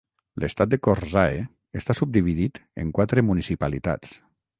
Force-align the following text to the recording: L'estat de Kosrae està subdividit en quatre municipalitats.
L'estat 0.43 0.69
de 0.69 0.77
Kosrae 0.87 1.43
està 1.81 1.97
subdividit 1.99 2.57
en 2.85 2.95
quatre 3.01 3.25
municipalitats. 3.29 4.17